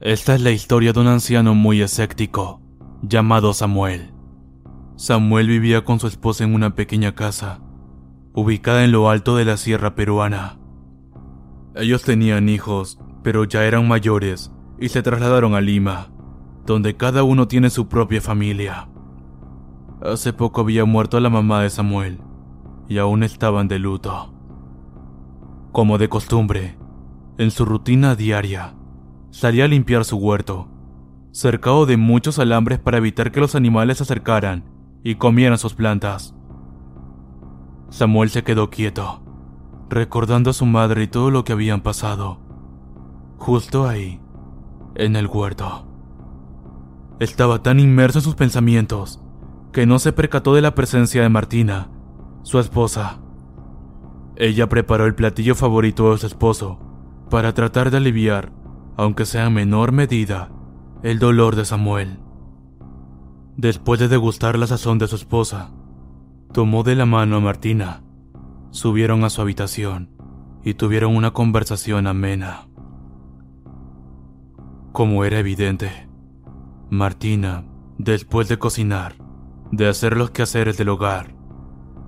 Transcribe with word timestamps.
Esta 0.00 0.34
es 0.34 0.42
la 0.42 0.50
historia 0.50 0.92
de 0.92 1.00
un 1.00 1.06
anciano 1.06 1.54
muy 1.54 1.80
escéptico, 1.80 2.60
llamado 3.00 3.54
Samuel. 3.54 4.12
Samuel 4.96 5.48
vivía 5.48 5.86
con 5.86 6.00
su 6.00 6.06
esposa 6.06 6.44
en 6.44 6.52
una 6.52 6.74
pequeña 6.74 7.14
casa, 7.14 7.62
ubicada 8.34 8.84
en 8.84 8.92
lo 8.92 9.08
alto 9.08 9.36
de 9.36 9.46
la 9.46 9.56
sierra 9.56 9.94
peruana. 9.94 10.58
Ellos 11.74 12.02
tenían 12.02 12.50
hijos, 12.50 13.00
pero 13.22 13.44
ya 13.44 13.64
eran 13.64 13.88
mayores 13.88 14.52
y 14.78 14.90
se 14.90 15.02
trasladaron 15.02 15.54
a 15.54 15.62
Lima, 15.62 16.08
donde 16.66 16.94
cada 16.98 17.22
uno 17.22 17.48
tiene 17.48 17.70
su 17.70 17.88
propia 17.88 18.20
familia. 18.20 18.90
Hace 20.02 20.34
poco 20.34 20.60
había 20.60 20.84
muerto 20.84 21.18
la 21.20 21.30
mamá 21.30 21.62
de 21.62 21.70
Samuel 21.70 22.20
y 22.86 22.98
aún 22.98 23.22
estaban 23.22 23.66
de 23.66 23.78
luto. 23.78 24.34
Como 25.72 25.96
de 25.96 26.10
costumbre, 26.10 26.76
en 27.38 27.50
su 27.50 27.64
rutina 27.64 28.14
diaria, 28.14 28.74
salía 29.36 29.66
a 29.66 29.68
limpiar 29.68 30.06
su 30.06 30.16
huerto, 30.16 30.66
cercado 31.30 31.84
de 31.84 31.98
muchos 31.98 32.38
alambres 32.38 32.78
para 32.78 32.96
evitar 32.96 33.30
que 33.32 33.40
los 33.40 33.54
animales 33.54 33.98
se 33.98 34.04
acercaran 34.04 34.64
y 35.04 35.16
comieran 35.16 35.58
sus 35.58 35.74
plantas. 35.74 36.34
Samuel 37.90 38.30
se 38.30 38.44
quedó 38.44 38.70
quieto, 38.70 39.22
recordando 39.90 40.48
a 40.48 40.54
su 40.54 40.64
madre 40.64 41.02
y 41.02 41.08
todo 41.08 41.30
lo 41.30 41.44
que 41.44 41.52
habían 41.52 41.82
pasado. 41.82 42.38
Justo 43.36 43.86
ahí, 43.86 44.22
en 44.94 45.16
el 45.16 45.26
huerto. 45.26 45.86
Estaba 47.20 47.62
tan 47.62 47.78
inmerso 47.78 48.20
en 48.20 48.24
sus 48.24 48.36
pensamientos 48.36 49.22
que 49.70 49.84
no 49.84 49.98
se 49.98 50.14
percató 50.14 50.54
de 50.54 50.62
la 50.62 50.74
presencia 50.74 51.20
de 51.20 51.28
Martina, 51.28 51.90
su 52.42 52.58
esposa. 52.58 53.20
Ella 54.36 54.66
preparó 54.70 55.04
el 55.04 55.14
platillo 55.14 55.54
favorito 55.54 56.12
de 56.12 56.16
su 56.16 56.26
esposo 56.26 56.78
para 57.28 57.52
tratar 57.52 57.90
de 57.90 57.98
aliviar 57.98 58.56
aunque 58.96 59.26
sea 59.26 59.46
en 59.46 59.54
menor 59.54 59.92
medida, 59.92 60.50
el 61.02 61.18
dolor 61.18 61.54
de 61.54 61.64
Samuel. 61.64 62.18
Después 63.56 64.00
de 64.00 64.08
degustar 64.08 64.58
la 64.58 64.66
sazón 64.66 64.98
de 64.98 65.06
su 65.06 65.16
esposa, 65.16 65.70
tomó 66.52 66.82
de 66.82 66.94
la 66.94 67.06
mano 67.06 67.36
a 67.36 67.40
Martina, 67.40 68.02
subieron 68.70 69.24
a 69.24 69.30
su 69.30 69.42
habitación 69.42 70.10
y 70.62 70.74
tuvieron 70.74 71.14
una 71.14 71.32
conversación 71.32 72.06
amena. 72.06 72.68
Como 74.92 75.24
era 75.24 75.38
evidente, 75.38 76.08
Martina, 76.88 77.64
después 77.98 78.48
de 78.48 78.58
cocinar, 78.58 79.16
de 79.72 79.88
hacer 79.88 80.16
los 80.16 80.30
quehaceres 80.30 80.78
del 80.78 80.88
hogar, 80.88 81.34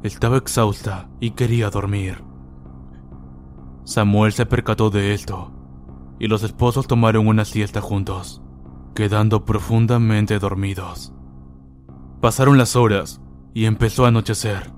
estaba 0.03 0.39
exhausta 0.39 1.11
y 1.21 1.33
quería 1.33 1.69
dormir. 1.69 2.25
Samuel 3.85 4.33
se 4.33 4.47
percató 4.47 4.91
de 4.91 5.13
esto 5.13 5.58
y 6.19 6.27
los 6.27 6.43
esposos 6.43 6.87
tomaron 6.87 7.29
una 7.29 7.45
siesta 7.45 7.81
juntos, 7.81 8.43
quedando 8.95 9.45
profundamente 9.45 10.39
dormidos. 10.39 11.13
Pasaron 12.21 12.59
las 12.59 12.77
horas 12.77 13.21
y 13.55 13.67
empezó 13.67 14.05
a 14.05 14.09
anochecer. 14.09 14.73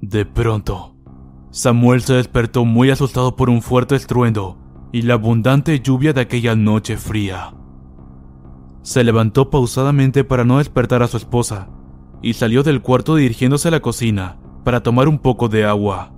De 0.00 0.26
pronto, 0.26 0.96
Samuel 1.50 2.02
se 2.02 2.14
despertó 2.14 2.64
muy 2.64 2.90
asustado 2.90 3.36
por 3.36 3.48
un 3.48 3.62
fuerte 3.62 3.94
estruendo 3.94 4.58
y 4.92 5.02
la 5.02 5.14
abundante 5.14 5.80
lluvia 5.80 6.12
de 6.12 6.20
aquella 6.20 6.56
noche 6.56 6.96
fría. 6.96 7.54
Se 8.82 9.04
levantó 9.04 9.50
pausadamente 9.50 10.24
para 10.24 10.44
no 10.44 10.58
despertar 10.58 11.02
a 11.02 11.06
su 11.06 11.16
esposa 11.16 11.68
y 12.22 12.34
salió 12.34 12.62
del 12.62 12.82
cuarto 12.82 13.14
dirigiéndose 13.14 13.68
a 13.68 13.70
la 13.70 13.80
cocina 13.80 14.38
para 14.64 14.82
tomar 14.82 15.08
un 15.08 15.18
poco 15.18 15.48
de 15.48 15.64
agua. 15.64 16.12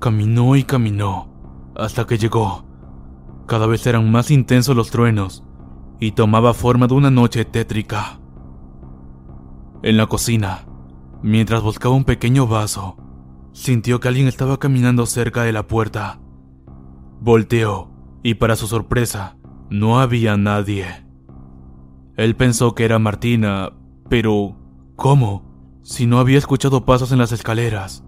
Caminó 0.00 0.56
y 0.56 0.64
caminó 0.64 1.28
hasta 1.76 2.06
que 2.06 2.18
llegó 2.18 2.64
cada 3.46 3.66
vez 3.66 3.86
eran 3.86 4.10
más 4.10 4.30
intensos 4.30 4.76
los 4.76 4.90
truenos 4.90 5.44
y 6.00 6.12
tomaba 6.12 6.54
forma 6.54 6.86
de 6.86 6.94
una 6.94 7.10
noche 7.10 7.44
tétrica. 7.44 8.18
En 9.82 9.96
la 9.96 10.06
cocina, 10.06 10.66
mientras 11.22 11.62
buscaba 11.62 11.94
un 11.94 12.04
pequeño 12.04 12.46
vaso, 12.46 12.96
sintió 13.52 14.00
que 14.00 14.08
alguien 14.08 14.28
estaba 14.28 14.58
caminando 14.58 15.06
cerca 15.06 15.42
de 15.42 15.52
la 15.52 15.66
puerta. 15.66 16.20
Volteó 17.20 17.90
y 18.22 18.34
para 18.34 18.56
su 18.56 18.66
sorpresa, 18.66 19.36
no 19.70 20.00
había 20.00 20.36
nadie. 20.36 20.86
Él 22.16 22.36
pensó 22.36 22.74
que 22.74 22.84
era 22.84 22.98
Martina, 22.98 23.72
pero 24.08 24.56
¿cómo? 24.96 25.80
Si 25.82 26.06
no 26.06 26.18
había 26.18 26.38
escuchado 26.38 26.84
pasos 26.84 27.12
en 27.12 27.18
las 27.18 27.32
escaleras. 27.32 28.04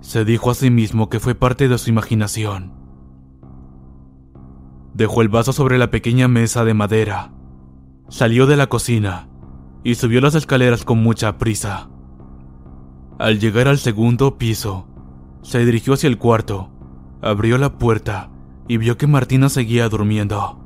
Se 0.00 0.24
dijo 0.24 0.50
a 0.50 0.54
sí 0.54 0.70
mismo 0.70 1.08
que 1.08 1.20
fue 1.20 1.34
parte 1.34 1.68
de 1.68 1.78
su 1.78 1.90
imaginación. 1.90 2.83
Dejó 4.94 5.22
el 5.22 5.28
vaso 5.28 5.52
sobre 5.52 5.76
la 5.76 5.90
pequeña 5.90 6.28
mesa 6.28 6.64
de 6.64 6.72
madera. 6.72 7.32
Salió 8.08 8.46
de 8.46 8.56
la 8.56 8.68
cocina 8.68 9.28
y 9.82 9.96
subió 9.96 10.20
las 10.20 10.34
escaleras 10.34 10.84
con 10.84 11.02
mucha 11.02 11.36
prisa. 11.36 11.90
Al 13.18 13.38
llegar 13.38 13.68
al 13.68 13.78
segundo 13.78 14.38
piso, 14.38 14.88
se 15.42 15.64
dirigió 15.64 15.94
hacia 15.94 16.08
el 16.08 16.18
cuarto, 16.18 16.70
abrió 17.22 17.58
la 17.58 17.78
puerta 17.78 18.30
y 18.66 18.76
vio 18.78 18.96
que 18.96 19.06
Martina 19.06 19.48
seguía 19.48 19.88
durmiendo. 19.88 20.60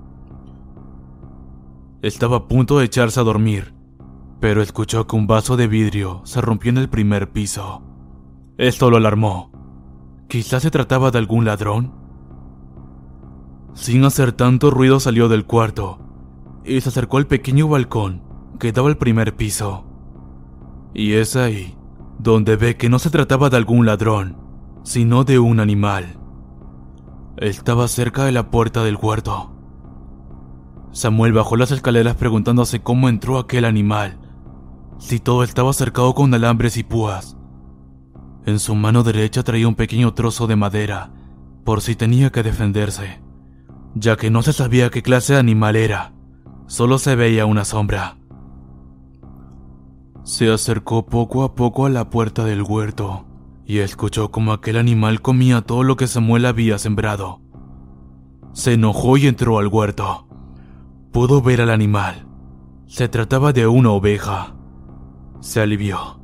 Estaba 2.01 2.37
a 2.37 2.49
punto 2.49 2.79
de 2.79 2.85
echarse 2.85 3.19
a 3.19 3.25
dormir, 3.25 3.75
pero 4.41 4.63
escuchó 4.63 5.07
que 5.07 5.17
un 5.17 5.27
vaso 5.27 5.57
de 5.57 5.67
vidrio 5.67 6.21
se 6.25 6.41
rompió 6.41 6.71
en 6.71 6.79
el 6.79 6.89
primer 6.89 7.33
piso. 7.33 7.83
Esto 8.57 8.91
lo 8.91 8.99
alarmó. 8.99 9.51
Quizás 10.29 10.63
se 10.63 10.71
trataba 10.71 11.11
de 11.11 11.19
algún 11.19 11.45
ladrón. 11.45 11.93
Sin 13.75 14.05
hacer 14.05 14.33
tanto 14.33 14.71
ruido 14.71 15.01
salió 15.01 15.29
del 15.29 15.45
cuarto 15.45 15.99
y 16.65 16.81
se 16.81 16.91
acercó 16.91 17.17
al 17.17 17.27
pequeño 17.27 17.69
balcón 17.69 18.23
que 18.59 18.73
daba 18.73 18.89
al 18.89 18.99
primer 18.99 19.37
piso. 19.37 19.85
Y 20.95 21.15
es 21.15 21.37
ahí 21.37 21.77
donde 22.19 22.57
ve 22.57 22.77
que 22.77 22.89
no 22.89 22.99
se 22.99 23.11
trataba 23.11 23.49
de 23.49 23.57
algún 23.57 23.87
ladrón, 23.87 24.37
sino 24.83 25.25
de 25.25 25.39
un 25.39 25.61
animal. 25.61 26.19
Estaba 27.37 27.87
cerca 27.87 28.25
de 28.25 28.33
la 28.33 28.51
puerta 28.51 28.83
del 28.83 28.97
huerto. 28.97 29.55
Samuel 30.91 31.33
bajó 31.33 31.57
las 31.57 31.71
escaleras 31.71 32.17
preguntándose 32.17 32.83
cómo 32.83 33.09
entró 33.09 33.39
aquel 33.39 33.65
animal, 33.65 34.19
si 34.99 35.21
todo 35.21 35.45
estaba 35.45 35.73
cercado 35.73 36.15
con 36.15 36.35
alambres 36.35 36.77
y 36.77 36.83
púas. 36.83 37.37
En 38.47 38.59
su 38.59 38.75
mano 38.75 39.05
derecha 39.05 39.45
traía 39.45 39.69
un 39.69 39.77
pequeño 39.77 40.13
trozo 40.15 40.49
de 40.49 40.57
madera, 40.57 41.13
por 41.65 41.83
si 41.83 41.95
tenía 41.95 42.31
que 42.31 42.43
defenderse 42.43 43.28
ya 43.95 44.17
que 44.17 44.31
no 44.31 44.43
se 44.43 44.53
sabía 44.53 44.91
qué 44.91 45.03
clase 45.03 45.35
de 45.35 45.39
animal 45.39 45.77
era, 45.77 46.13
solo 46.67 46.99
se 46.99 47.17
veía 47.17 47.47
una 47.47 47.65
sombra. 47.65 48.19
Se 50.23 50.53
acercó 50.53 51.07
poco 51.07 51.43
a 51.43 51.55
poco 51.55 51.87
a 51.87 51.91
la 51.91 52.11
puerta 52.11 52.45
del 52.45 52.63
huerto 52.63 53.25
y 53.65 53.79
escuchó 53.79 54.31
como 54.31 54.53
aquel 54.53 54.77
animal 54.77 55.21
comía 55.21 55.61
todo 55.63 55.83
lo 55.83 55.97
que 55.97 56.07
Samuel 56.07 56.47
había 56.47 56.79
sembrado. 56.79 57.41
Se 58.53 58.73
enojó 58.73 59.17
y 59.17 59.27
entró 59.27 59.59
al 59.59 59.69
huerto. 59.69 60.27
Pudo 61.13 61.43
ver 61.43 61.61
al 61.61 61.71
animal. 61.71 62.27
Se 62.87 63.09
trataba 63.09 63.53
de 63.53 63.67
una 63.67 63.91
oveja. 63.91 64.57
Se 65.41 65.61
alivió. 65.61 66.21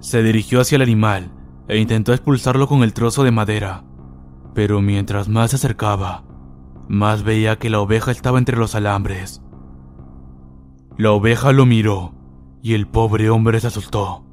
Se 0.00 0.22
dirigió 0.22 0.60
hacia 0.60 0.76
el 0.76 0.82
animal 0.82 1.32
e 1.66 1.78
intentó 1.78 2.12
expulsarlo 2.12 2.66
con 2.66 2.82
el 2.82 2.94
trozo 2.94 3.24
de 3.24 3.30
madera, 3.30 3.84
Pero 4.54 4.80
mientras 4.80 5.28
más 5.28 5.50
se 5.50 5.56
acercaba, 5.56 6.24
más 6.88 7.22
veía 7.22 7.58
que 7.58 7.70
la 7.70 7.80
oveja 7.80 8.10
estaba 8.10 8.38
entre 8.38 8.56
los 8.56 8.74
alambres. 8.74 9.42
La 10.96 11.12
oveja 11.12 11.52
lo 11.52 11.66
miró 11.66 12.14
y 12.62 12.74
el 12.74 12.88
pobre 12.88 13.30
hombre 13.30 13.60
se 13.60 13.68
asustó. 13.68 14.24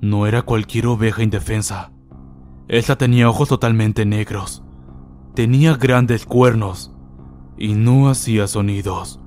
No 0.00 0.26
era 0.26 0.42
cualquier 0.42 0.88
oveja 0.88 1.22
indefensa. 1.22 1.92
Esta 2.68 2.96
tenía 2.96 3.28
ojos 3.28 3.48
totalmente 3.48 4.04
negros, 4.04 4.62
tenía 5.34 5.74
grandes 5.74 6.26
cuernos 6.26 6.92
y 7.56 7.74
no 7.74 8.08
hacía 8.08 8.46
sonidos, 8.48 9.20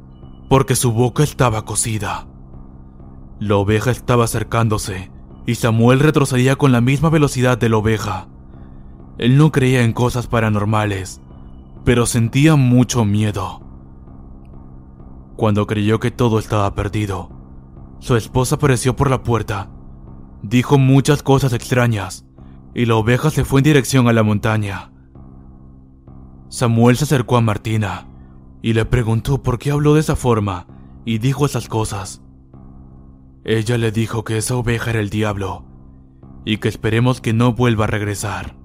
porque 0.49 0.75
su 0.75 0.91
boca 0.91 1.23
estaba 1.23 1.63
cosida. 1.63 2.27
La 3.39 3.55
oveja 3.55 3.91
estaba 3.91 4.25
acercándose 4.25 5.11
y 5.45 5.55
Samuel 5.55 5.99
retrocedía 5.99 6.55
con 6.55 6.71
la 6.71 6.81
misma 6.81 7.09
velocidad 7.09 7.57
de 7.57 7.69
la 7.69 7.77
oveja. 7.77 8.27
Él 9.17 9.37
no 9.37 9.51
creía 9.51 9.83
en 9.83 9.93
cosas 9.93 10.27
paranormales, 10.27 11.21
pero 11.85 12.07
sentía 12.07 12.55
mucho 12.55 13.05
miedo. 13.05 13.61
Cuando 15.37 15.67
creyó 15.67 15.99
que 15.99 16.11
todo 16.11 16.39
estaba 16.39 16.73
perdido, 16.73 17.29
su 17.99 18.15
esposa 18.15 18.55
apareció 18.55 18.95
por 18.95 19.09
la 19.09 19.23
puerta, 19.23 19.69
dijo 20.41 20.77
muchas 20.79 21.21
cosas 21.21 21.53
extrañas, 21.53 22.25
y 22.73 22.85
la 22.87 22.95
oveja 22.95 23.29
se 23.29 23.45
fue 23.45 23.59
en 23.59 23.65
dirección 23.65 24.07
a 24.07 24.13
la 24.13 24.23
montaña. 24.23 24.91
Samuel 26.49 26.97
se 26.97 27.03
acercó 27.03 27.37
a 27.37 27.41
Martina 27.41 28.07
y 28.61 28.73
le 28.73 28.85
preguntó 28.85 29.43
por 29.43 29.59
qué 29.59 29.71
habló 29.71 29.93
de 29.93 29.99
esa 29.99 30.15
forma 30.15 30.67
y 31.05 31.19
dijo 31.19 31.45
esas 31.45 31.67
cosas. 31.67 32.23
Ella 33.43 33.77
le 33.77 33.91
dijo 33.91 34.23
que 34.23 34.37
esa 34.37 34.55
oveja 34.55 34.89
era 34.89 35.01
el 35.01 35.11
diablo 35.11 35.65
y 36.45 36.57
que 36.57 36.67
esperemos 36.67 37.21
que 37.21 37.33
no 37.33 37.53
vuelva 37.53 37.85
a 37.85 37.89
regresar. 37.89 38.64